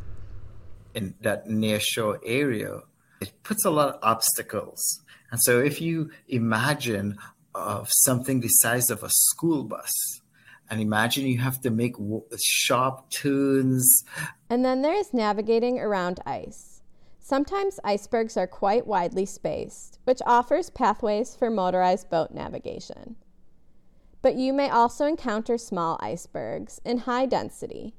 In 0.94 1.14
that 1.20 1.46
nearshore 1.46 2.18
area, 2.24 2.80
it 3.20 3.32
puts 3.42 3.64
a 3.64 3.70
lot 3.70 3.94
of 3.94 4.00
obstacles. 4.02 5.00
And 5.30 5.40
so 5.42 5.60
if 5.60 5.80
you 5.80 6.10
imagine 6.28 7.16
of 7.54 7.88
something 7.90 8.40
the 8.40 8.48
size 8.48 8.90
of 8.90 9.02
a 9.02 9.10
school 9.10 9.64
bus, 9.64 9.90
and 10.70 10.80
imagine 10.80 11.26
you 11.26 11.38
have 11.38 11.60
to 11.62 11.70
make 11.70 11.96
sharp 12.40 13.10
turns. 13.10 14.04
And 14.48 14.64
then 14.64 14.82
there's 14.82 15.12
navigating 15.12 15.78
around 15.78 16.20
ice. 16.24 16.82
Sometimes 17.20 17.78
icebergs 17.84 18.36
are 18.36 18.46
quite 18.46 18.86
widely 18.86 19.26
spaced, 19.26 19.98
which 20.04 20.20
offers 20.24 20.70
pathways 20.70 21.34
for 21.36 21.50
motorized 21.50 22.10
boat 22.10 22.32
navigation 22.32 23.16
but 24.22 24.36
you 24.36 24.52
may 24.52 24.70
also 24.70 25.04
encounter 25.04 25.58
small 25.58 25.98
icebergs 26.00 26.80
in 26.84 26.98
high 26.98 27.26
density. 27.26 27.94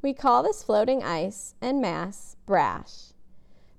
We 0.00 0.14
call 0.14 0.44
this 0.44 0.62
floating 0.62 1.02
ice 1.02 1.56
and 1.60 1.80
mass 1.80 2.36
brash. 2.46 3.12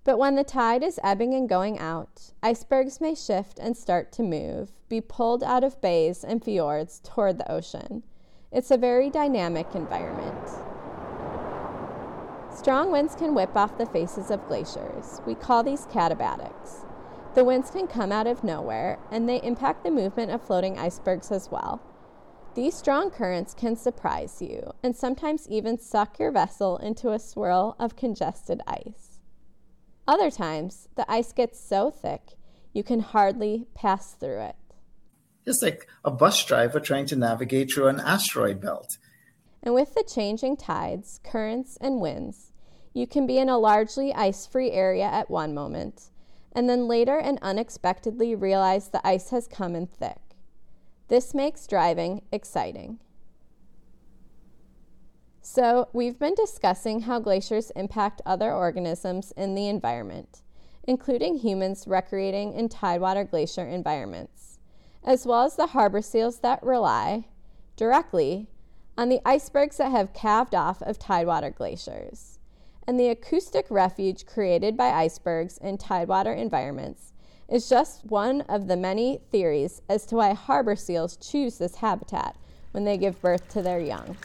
But 0.03 0.17
when 0.17 0.35
the 0.35 0.43
tide 0.43 0.83
is 0.83 0.99
ebbing 1.01 1.33
and 1.33 1.47
going 1.47 1.79
out, 1.79 2.33
icebergs 2.43 2.99
may 2.99 3.15
shift 3.15 3.57
and 3.57 3.77
start 3.77 4.11
to 4.13 4.23
move, 4.23 4.71
be 4.89 4.99
pulled 4.99 5.43
out 5.43 5.63
of 5.63 5.79
bays 5.79 6.25
and 6.25 6.43
fjords 6.43 6.99
toward 7.05 7.37
the 7.37 7.49
ocean. 7.49 8.03
It's 8.51 8.71
a 8.71 8.77
very 8.77 9.09
dynamic 9.09 9.67
environment. 9.75 10.49
Strong 12.53 12.91
winds 12.91 13.15
can 13.15 13.33
whip 13.33 13.55
off 13.55 13.77
the 13.77 13.85
faces 13.85 14.29
of 14.29 14.45
glaciers. 14.47 15.21
We 15.25 15.35
call 15.35 15.63
these 15.63 15.85
katabatics. 15.85 16.85
The 17.33 17.45
winds 17.45 17.71
can 17.71 17.87
come 17.87 18.11
out 18.11 18.27
of 18.27 18.43
nowhere, 18.43 18.99
and 19.09 19.29
they 19.29 19.41
impact 19.41 19.85
the 19.85 19.91
movement 19.91 20.31
of 20.31 20.41
floating 20.41 20.77
icebergs 20.77 21.31
as 21.31 21.49
well. 21.49 21.79
These 22.55 22.75
strong 22.75 23.11
currents 23.11 23.53
can 23.53 23.75
surprise 23.75 24.41
you 24.41 24.73
and 24.81 24.95
sometimes 24.95 25.47
even 25.49 25.77
suck 25.77 26.19
your 26.19 26.31
vessel 26.31 26.77
into 26.77 27.11
a 27.11 27.19
swirl 27.19 27.75
of 27.79 27.95
congested 27.95 28.61
ice. 28.67 29.19
Other 30.07 30.31
times, 30.31 30.87
the 30.95 31.09
ice 31.09 31.31
gets 31.31 31.59
so 31.59 31.91
thick 31.91 32.33
you 32.73 32.83
can 32.83 32.99
hardly 33.01 33.67
pass 33.75 34.13
through 34.13 34.41
it. 34.41 34.55
It's 35.45 35.61
like 35.61 35.87
a 36.03 36.11
bus 36.11 36.43
driver 36.43 36.79
trying 36.79 37.05
to 37.07 37.15
navigate 37.15 37.71
through 37.71 37.87
an 37.87 37.99
asteroid 37.99 38.59
belt. 38.59 38.97
And 39.61 39.73
with 39.73 39.93
the 39.93 40.03
changing 40.03 40.57
tides, 40.57 41.19
currents, 41.23 41.77
and 41.79 42.01
winds, 42.01 42.51
you 42.93 43.05
can 43.07 43.27
be 43.27 43.37
in 43.37 43.49
a 43.49 43.57
largely 43.57 44.13
ice 44.13 44.47
free 44.47 44.71
area 44.71 45.05
at 45.05 45.29
one 45.29 45.53
moment, 45.53 46.09
and 46.53 46.69
then 46.69 46.87
later 46.87 47.17
and 47.17 47.39
unexpectedly 47.41 48.35
realize 48.35 48.89
the 48.89 49.05
ice 49.07 49.29
has 49.29 49.47
come 49.47 49.75
in 49.75 49.87
thick. 49.87 50.28
This 51.09 51.33
makes 51.33 51.65
driving 51.65 52.21
exciting. 52.31 52.99
So, 55.41 55.89
we've 55.91 56.19
been 56.19 56.35
discussing 56.35 57.01
how 57.01 57.19
glaciers 57.19 57.71
impact 57.71 58.21
other 58.27 58.53
organisms 58.53 59.33
in 59.35 59.55
the 59.55 59.67
environment, 59.67 60.43
including 60.83 61.37
humans 61.37 61.85
recreating 61.87 62.53
in 62.53 62.69
tidewater 62.69 63.23
glacier 63.23 63.65
environments, 63.65 64.59
as 65.03 65.25
well 65.25 65.45
as 65.45 65.55
the 65.55 65.67
harbor 65.67 66.03
seals 66.03 66.41
that 66.41 66.61
rely 66.61 67.25
directly 67.75 68.47
on 68.95 69.09
the 69.09 69.21
icebergs 69.25 69.77
that 69.77 69.89
have 69.89 70.13
calved 70.13 70.53
off 70.53 70.79
of 70.83 70.99
tidewater 70.99 71.49
glaciers, 71.49 72.37
and 72.85 72.99
the 72.99 73.09
acoustic 73.09 73.65
refuge 73.71 74.27
created 74.27 74.77
by 74.77 74.89
icebergs 74.89 75.57
in 75.57 75.79
tidewater 75.79 76.33
environments 76.33 77.13
is 77.51 77.67
just 77.67 78.05
one 78.05 78.41
of 78.41 78.67
the 78.67 78.77
many 78.77 79.19
theories 79.31 79.81
as 79.89 80.05
to 80.05 80.15
why 80.15 80.33
harbor 80.33 80.75
seals 80.75 81.17
choose 81.17 81.57
this 81.57 81.75
habitat 81.75 82.35
when 82.71 82.85
they 82.85 82.97
give 82.97 83.21
birth 83.21 83.47
to 83.49 83.61
their 83.61 83.79
young. 83.79 84.15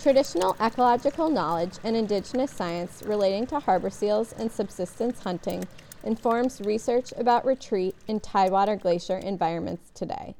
Traditional 0.00 0.56
ecological 0.60 1.30
knowledge 1.30 1.78
and 1.82 1.96
indigenous 1.96 2.50
science 2.50 3.02
relating 3.06 3.46
to 3.46 3.60
harbor 3.60 3.90
seals 3.90 4.34
and 4.38 4.50
subsistence 4.50 5.20
hunting 5.20 5.64
informs 6.02 6.60
research 6.60 7.14
about 7.16 7.46
retreat 7.46 7.94
in 8.06 8.20
tidewater 8.20 8.76
glacier 8.76 9.16
environments 9.18 9.90
today. 9.94 10.34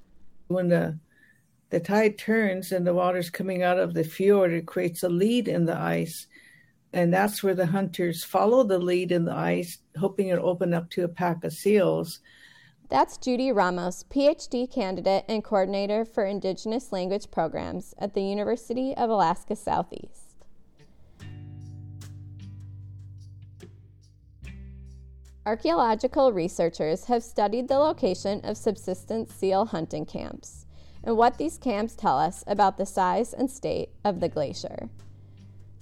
When 0.48 0.68
the 0.68 0.98
the 1.70 1.80
tide 1.80 2.18
turns 2.18 2.70
and 2.70 2.86
the 2.86 2.94
water's 2.94 3.30
coming 3.30 3.62
out 3.62 3.78
of 3.78 3.94
the 3.94 4.04
fjord, 4.04 4.52
it 4.52 4.66
creates 4.66 5.02
a 5.02 5.08
lead 5.08 5.48
in 5.48 5.64
the 5.64 5.76
ice 5.76 6.26
and 6.94 7.12
that's 7.12 7.42
where 7.42 7.54
the 7.54 7.66
hunters 7.66 8.22
follow 8.22 8.62
the 8.62 8.78
lead 8.78 9.10
in 9.10 9.24
the 9.24 9.34
ice, 9.34 9.78
hoping 9.98 10.28
it'll 10.28 10.48
open 10.48 10.72
up 10.72 10.88
to 10.90 11.02
a 11.02 11.08
pack 11.08 11.42
of 11.42 11.52
seals. 11.52 12.20
That's 12.88 13.18
Judy 13.18 13.50
Ramos, 13.50 14.04
PhD 14.04 14.70
candidate 14.70 15.24
and 15.28 15.42
coordinator 15.42 16.04
for 16.04 16.24
Indigenous 16.24 16.92
language 16.92 17.30
programs 17.32 17.94
at 17.98 18.14
the 18.14 18.22
University 18.22 18.94
of 18.96 19.10
Alaska 19.10 19.56
Southeast. 19.56 20.46
Archaeological 25.44 26.32
researchers 26.32 27.06
have 27.06 27.22
studied 27.22 27.68
the 27.68 27.78
location 27.78 28.40
of 28.44 28.56
subsistence 28.56 29.34
seal 29.34 29.66
hunting 29.66 30.06
camps 30.06 30.64
and 31.02 31.16
what 31.16 31.36
these 31.38 31.58
camps 31.58 31.94
tell 31.94 32.18
us 32.18 32.44
about 32.46 32.78
the 32.78 32.86
size 32.86 33.34
and 33.34 33.50
state 33.50 33.90
of 34.04 34.20
the 34.20 34.28
glacier. 34.28 34.88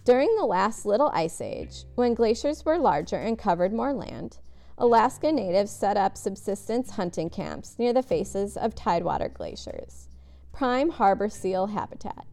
During 0.04 0.34
the 0.34 0.46
last 0.46 0.84
Little 0.84 1.12
Ice 1.14 1.40
Age, 1.40 1.84
when 1.94 2.14
glaciers 2.14 2.64
were 2.64 2.76
larger 2.76 3.18
and 3.18 3.38
covered 3.38 3.72
more 3.72 3.92
land, 3.92 4.38
Alaska 4.76 5.30
natives 5.30 5.70
set 5.70 5.96
up 5.96 6.16
subsistence 6.16 6.90
hunting 6.90 7.30
camps 7.30 7.78
near 7.78 7.92
the 7.92 8.02
faces 8.02 8.56
of 8.56 8.74
tidewater 8.74 9.28
glaciers, 9.28 10.08
prime 10.52 10.90
harbor 10.90 11.28
seal 11.28 11.68
habitat. 11.68 12.26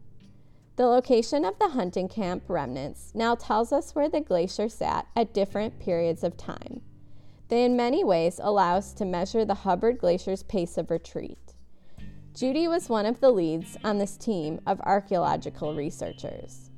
The 0.74 0.86
location 0.86 1.44
of 1.44 1.60
the 1.60 1.68
hunting 1.68 2.08
camp 2.08 2.42
remnants 2.48 3.12
now 3.14 3.36
tells 3.36 3.72
us 3.72 3.94
where 3.94 4.08
the 4.08 4.20
glacier 4.20 4.68
sat 4.68 5.06
at 5.14 5.32
different 5.32 5.78
periods 5.78 6.24
of 6.24 6.36
time. 6.36 6.80
They, 7.46 7.64
in 7.64 7.76
many 7.76 8.02
ways, 8.02 8.40
allow 8.42 8.78
us 8.78 8.92
to 8.94 9.04
measure 9.04 9.44
the 9.44 9.54
Hubbard 9.54 9.98
Glacier's 9.98 10.42
pace 10.42 10.76
of 10.76 10.90
retreat. 10.90 11.54
Judy 12.34 12.66
was 12.66 12.88
one 12.88 13.06
of 13.06 13.20
the 13.20 13.30
leads 13.30 13.76
on 13.84 13.98
this 13.98 14.16
team 14.16 14.60
of 14.66 14.80
archaeological 14.80 15.76
researchers. 15.76 16.70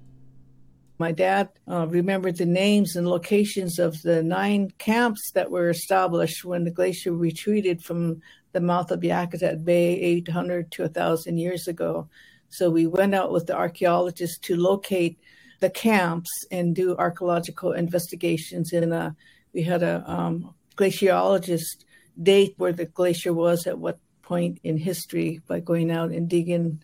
My 0.99 1.13
dad 1.13 1.49
uh, 1.69 1.87
remembered 1.89 2.37
the 2.37 2.47
names 2.47 2.97
and 2.97 3.09
locations 3.09 3.79
of 3.79 4.01
the 4.03 4.23
nine 4.23 4.73
camps 4.79 5.33
that 5.35 5.51
were 5.51 5.71
established 5.71 6.45
when 6.45 6.65
the 6.65 6.71
glacier 6.71 7.13
retreated 7.13 7.83
from 7.83 8.23
the 8.53 8.61
mouth 8.61 8.91
of 8.91 9.01
Yakutat 9.01 9.65
Bay 9.65 9.99
800 9.99 10.71
to 10.73 10.83
1,000 10.83 11.39
years 11.39 11.67
ago. 11.67 12.09
So 12.51 12.71
we 12.71 12.87
went 12.87 13.15
out 13.15 13.33
with 13.33 13.47
the 13.47 13.57
archaeologists 13.57 14.39
to 14.41 14.57
locate 14.57 15.19
the 15.61 15.71
camps 15.71 16.31
and 16.51 16.75
do 16.75 16.95
archaeological 16.97 17.73
investigations. 17.73 18.73
And 18.73 18.93
uh, 18.93 19.13
we 19.55 19.63
had 19.63 19.83
a 19.83 20.05
um, 20.07 20.55
glaciologist 20.77 21.85
date 22.23 22.55
where 22.59 22.73
the 22.73 22.85
glacier 22.85 23.33
was 23.33 23.67
at 23.67 23.79
what 23.79 23.99
point 24.23 24.59
in 24.63 24.77
history 24.77 25.41
by 25.47 25.61
going 25.61 25.91
out 25.91 26.11
and 26.11 26.29
digging 26.29 26.83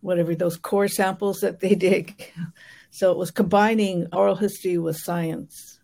whatever 0.00 0.34
those 0.34 0.56
core 0.56 0.88
samples 0.88 1.40
that 1.40 1.60
they 1.60 1.74
dig. 1.88 2.32
So 2.94 3.10
it 3.10 3.16
was 3.16 3.30
combining 3.30 4.06
oral 4.12 4.36
history 4.36 4.76
with 4.76 4.98
science. 4.98 5.80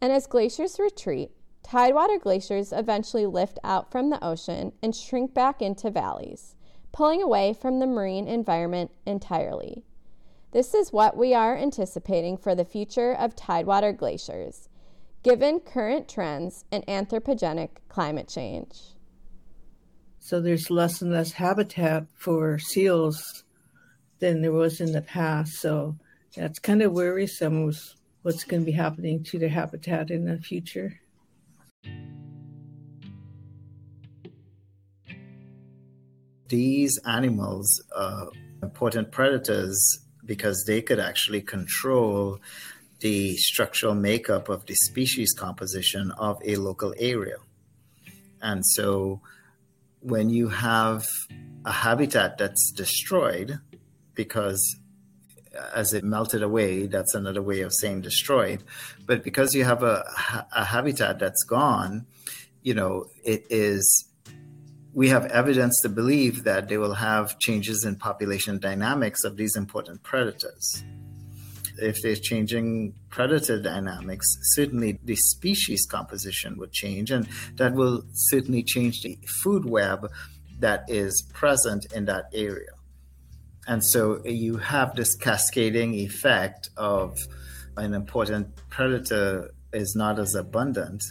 And 0.00 0.10
as 0.10 0.26
glaciers 0.26 0.78
retreat, 0.78 1.30
tidewater 1.62 2.18
glaciers 2.18 2.72
eventually 2.72 3.26
lift 3.26 3.58
out 3.62 3.92
from 3.92 4.08
the 4.08 4.24
ocean 4.24 4.72
and 4.82 4.96
shrink 4.96 5.34
back 5.34 5.60
into 5.60 5.90
valleys, 5.90 6.56
pulling 6.90 7.22
away 7.22 7.52
from 7.52 7.80
the 7.80 7.86
marine 7.86 8.26
environment 8.26 8.90
entirely. 9.04 9.84
This 10.52 10.72
is 10.72 10.90
what 10.90 11.18
we 11.18 11.34
are 11.34 11.54
anticipating 11.54 12.38
for 12.38 12.54
the 12.54 12.64
future 12.64 13.12
of 13.12 13.36
tidewater 13.36 13.92
glaciers, 13.92 14.70
given 15.22 15.60
current 15.60 16.08
trends 16.08 16.64
and 16.72 16.84
anthropogenic 16.86 17.76
climate 17.90 18.28
change. 18.28 18.94
So 20.18 20.40
there's 20.40 20.70
less 20.70 21.02
and 21.02 21.12
less 21.12 21.32
habitat 21.32 22.06
for 22.14 22.58
seals 22.58 23.44
than 24.20 24.42
there 24.42 24.52
was 24.52 24.80
in 24.80 24.92
the 24.92 25.02
past. 25.02 25.54
So 25.54 25.96
that's 26.36 26.58
kind 26.58 26.82
of 26.82 26.92
worrisome 26.92 27.64
with 27.64 27.94
what's 28.22 28.44
going 28.44 28.62
to 28.62 28.66
be 28.66 28.72
happening 28.72 29.24
to 29.24 29.38
the 29.38 29.48
habitat 29.48 30.10
in 30.10 30.26
the 30.26 30.38
future. 30.38 31.00
These 36.48 36.98
animals 37.06 37.82
are 37.96 38.28
important 38.62 39.12
predators 39.12 40.00
because 40.24 40.64
they 40.66 40.82
could 40.82 40.98
actually 40.98 41.42
control 41.42 42.40
the 43.00 43.36
structural 43.36 43.94
makeup 43.94 44.48
of 44.48 44.66
the 44.66 44.74
species 44.74 45.32
composition 45.32 46.10
of 46.18 46.38
a 46.44 46.56
local 46.56 46.94
area. 46.98 47.36
And 48.42 48.66
so 48.66 49.20
when 50.00 50.28
you 50.28 50.48
have 50.48 51.06
a 51.64 51.72
habitat 51.72 52.38
that's 52.38 52.72
destroyed 52.72 53.58
because 54.24 54.62
as 55.74 55.94
it 55.94 56.04
melted 56.04 56.42
away, 56.42 56.86
that's 56.86 57.14
another 57.14 57.40
way 57.40 57.62
of 57.62 57.72
saying 57.72 58.02
destroyed. 58.02 58.62
But 59.06 59.24
because 59.24 59.54
you 59.54 59.64
have 59.64 59.82
a, 59.82 60.04
a 60.54 60.64
habitat 60.64 61.18
that's 61.18 61.42
gone, 61.44 62.06
you 62.62 62.74
know, 62.74 63.06
it 63.24 63.44
is 63.48 63.82
we 64.92 65.08
have 65.08 65.24
evidence 65.26 65.80
to 65.82 65.88
believe 65.88 66.44
that 66.44 66.68
they 66.68 66.76
will 66.76 66.94
have 66.94 67.38
changes 67.38 67.84
in 67.84 67.94
population 67.96 68.58
dynamics 68.58 69.24
of 69.24 69.38
these 69.38 69.56
important 69.56 70.02
predators. 70.02 70.84
If 71.78 72.02
there's 72.02 72.20
changing 72.20 72.92
predator 73.08 73.58
dynamics, 73.62 74.26
certainly 74.56 74.98
the 75.02 75.16
species 75.16 75.86
composition 75.86 76.58
would 76.58 76.72
change, 76.72 77.10
and 77.10 77.26
that 77.54 77.72
will 77.72 78.02
certainly 78.12 78.62
change 78.64 79.00
the 79.00 79.16
food 79.42 79.64
web 79.64 80.10
that 80.58 80.84
is 80.88 81.26
present 81.32 81.86
in 81.94 82.04
that 82.04 82.24
area. 82.34 82.72
And 83.66 83.84
so 83.84 84.24
you 84.24 84.56
have 84.56 84.96
this 84.96 85.14
cascading 85.16 85.94
effect 85.94 86.70
of 86.76 87.18
an 87.76 87.94
important 87.94 88.48
predator 88.68 89.50
is 89.72 89.94
not 89.94 90.18
as 90.18 90.34
abundant 90.34 91.02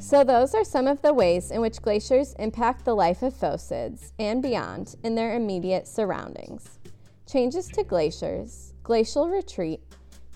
so, 0.00 0.24
those 0.24 0.54
are 0.54 0.64
some 0.64 0.88
of 0.88 1.00
the 1.02 1.14
ways 1.14 1.50
in 1.50 1.60
which 1.60 1.80
glaciers 1.80 2.34
impact 2.38 2.84
the 2.84 2.94
life 2.94 3.22
of 3.22 3.32
phocids 3.32 4.12
and 4.18 4.42
beyond 4.42 4.96
in 5.04 5.14
their 5.14 5.36
immediate 5.36 5.86
surroundings. 5.86 6.78
Changes 7.26 7.68
to 7.68 7.84
glaciers, 7.84 8.74
glacial 8.82 9.28
retreat, 9.30 9.80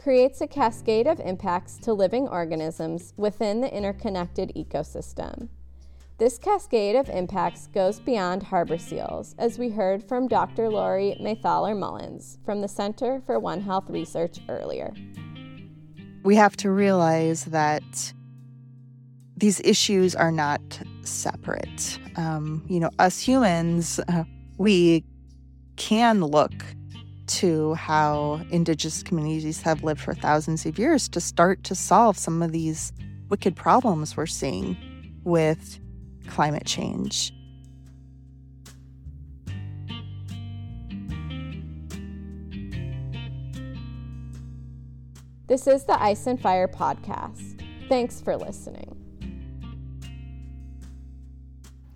creates 0.00 0.40
a 0.40 0.46
cascade 0.46 1.08
of 1.08 1.18
impacts 1.20 1.76
to 1.78 1.92
living 1.92 2.28
organisms 2.28 3.12
within 3.16 3.60
the 3.60 3.76
interconnected 3.76 4.52
ecosystem. 4.54 5.48
This 6.18 6.36
cascade 6.36 6.96
of 6.96 7.08
impacts 7.08 7.68
goes 7.68 8.00
beyond 8.00 8.42
harbor 8.42 8.76
seals, 8.76 9.36
as 9.38 9.56
we 9.56 9.68
heard 9.68 10.02
from 10.02 10.26
Dr. 10.26 10.68
Lori 10.68 11.16
Maythaler 11.20 11.78
Mullins 11.78 12.38
from 12.44 12.60
the 12.60 12.66
Center 12.66 13.22
for 13.24 13.38
One 13.38 13.60
Health 13.60 13.88
Research 13.88 14.40
earlier. 14.48 14.92
We 16.24 16.34
have 16.34 16.56
to 16.56 16.72
realize 16.72 17.44
that 17.44 18.12
these 19.36 19.60
issues 19.60 20.16
are 20.16 20.32
not 20.32 20.60
separate. 21.02 22.00
Um, 22.16 22.64
you 22.66 22.80
know, 22.80 22.90
us 22.98 23.20
humans, 23.20 24.00
uh, 24.08 24.24
we 24.56 25.04
can 25.76 26.20
look 26.20 26.52
to 27.28 27.74
how 27.74 28.40
indigenous 28.50 29.04
communities 29.04 29.62
have 29.62 29.84
lived 29.84 30.00
for 30.00 30.14
thousands 30.14 30.66
of 30.66 30.80
years 30.80 31.08
to 31.10 31.20
start 31.20 31.62
to 31.62 31.76
solve 31.76 32.18
some 32.18 32.42
of 32.42 32.50
these 32.50 32.92
wicked 33.28 33.54
problems 33.54 34.16
we're 34.16 34.26
seeing 34.26 34.76
with 35.22 35.78
climate 36.28 36.66
change. 36.66 37.32
This 45.48 45.66
is 45.66 45.84
the 45.84 46.00
Ice 46.02 46.26
and 46.26 46.38
Fire 46.38 46.68
podcast. 46.68 47.62
Thanks 47.88 48.20
for 48.20 48.36
listening. 48.36 48.94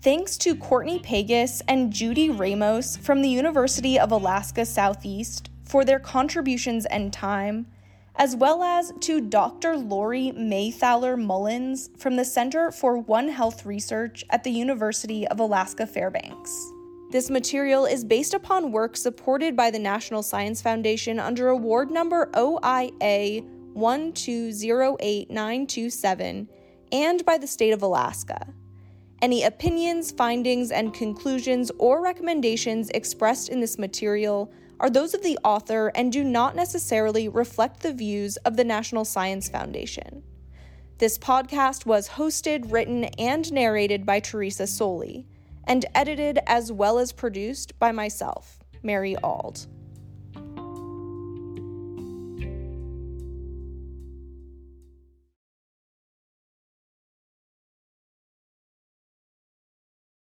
Thanks 0.01 0.37
to 0.39 0.55
Courtney 0.55 0.99
Pegas 0.99 1.61
and 1.67 1.93
Judy 1.93 2.29
Ramos 2.29 2.97
from 2.97 3.21
the 3.21 3.29
University 3.29 3.97
of 3.99 4.11
Alaska 4.11 4.65
Southeast 4.65 5.49
for 5.63 5.85
their 5.85 5.99
contributions 5.99 6.85
and 6.87 7.13
time, 7.13 7.67
as 8.15 8.35
well 8.35 8.61
as 8.61 8.93
to 9.01 9.21
Dr. 9.21 9.75
Lori 9.75 10.31
Maythaler 10.35 11.17
Mullins 11.17 11.89
from 11.97 12.15
the 12.15 12.25
Center 12.25 12.71
for 12.71 12.97
One 12.97 13.27
Health 13.27 13.65
Research 13.65 14.23
at 14.29 14.43
the 14.43 14.51
University 14.51 15.27
of 15.27 15.39
Alaska 15.39 15.87
Fairbanks. 15.87 16.71
This 17.11 17.29
material 17.29 17.85
is 17.85 18.03
based 18.03 18.33
upon 18.33 18.71
work 18.71 18.97
supported 18.97 19.55
by 19.55 19.71
the 19.71 19.79
National 19.79 20.23
Science 20.23 20.61
Foundation 20.61 21.19
under 21.19 21.49
award 21.49 21.91
number 21.91 22.29
OIA 22.35 23.43
1208927 23.75 26.47
and 26.91 27.25
by 27.25 27.37
the 27.37 27.47
state 27.47 27.71
of 27.71 27.81
Alaska. 27.81 28.53
Any 29.21 29.43
opinions, 29.43 30.11
findings, 30.11 30.71
and 30.71 30.93
conclusions 30.93 31.71
or 31.79 32.01
recommendations 32.01 32.89
expressed 32.89 33.47
in 33.49 33.61
this 33.61 33.79
material 33.79 34.51
are 34.83 34.89
those 34.89 35.13
of 35.13 35.23
the 35.23 35.39
author 35.45 35.93
and 35.95 36.11
do 36.11 36.25
not 36.25 36.57
necessarily 36.57 37.29
reflect 37.29 37.79
the 37.79 37.93
views 37.93 38.35
of 38.37 38.57
the 38.57 38.65
National 38.65 39.05
Science 39.05 39.47
Foundation. 39.47 40.21
This 40.97 41.17
podcast 41.17 41.85
was 41.85 42.09
hosted, 42.09 42.69
written, 42.69 43.05
and 43.17 43.49
narrated 43.53 44.05
by 44.05 44.19
Teresa 44.19 44.67
Soli, 44.67 45.25
and 45.63 45.85
edited 45.95 46.37
as 46.47 46.69
well 46.69 46.99
as 46.99 47.13
produced 47.13 47.79
by 47.79 47.93
myself, 47.93 48.59
Mary 48.83 49.15
Ald. 49.23 49.67